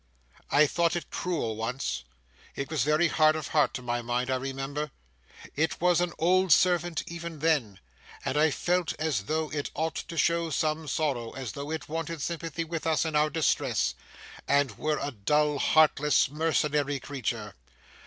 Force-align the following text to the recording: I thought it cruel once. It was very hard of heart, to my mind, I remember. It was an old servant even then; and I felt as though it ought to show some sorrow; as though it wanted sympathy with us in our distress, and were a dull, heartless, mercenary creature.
I 0.49 0.65
thought 0.65 0.95
it 0.95 1.11
cruel 1.11 1.55
once. 1.55 2.05
It 2.55 2.71
was 2.71 2.81
very 2.83 3.07
hard 3.07 3.35
of 3.35 3.49
heart, 3.49 3.71
to 3.75 3.83
my 3.83 4.01
mind, 4.01 4.31
I 4.31 4.37
remember. 4.37 4.89
It 5.55 5.79
was 5.79 6.01
an 6.01 6.11
old 6.17 6.51
servant 6.51 7.03
even 7.05 7.37
then; 7.37 7.79
and 8.25 8.35
I 8.35 8.49
felt 8.49 8.93
as 8.97 9.25
though 9.25 9.51
it 9.51 9.69
ought 9.75 9.93
to 9.93 10.17
show 10.17 10.49
some 10.49 10.87
sorrow; 10.87 11.33
as 11.33 11.51
though 11.51 11.69
it 11.69 11.87
wanted 11.87 12.19
sympathy 12.19 12.63
with 12.63 12.87
us 12.87 13.05
in 13.05 13.15
our 13.15 13.29
distress, 13.29 13.93
and 14.47 14.75
were 14.75 14.97
a 14.99 15.11
dull, 15.11 15.59
heartless, 15.59 16.31
mercenary 16.31 16.99
creature. 16.99 17.53